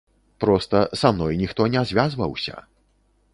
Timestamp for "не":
1.75-1.85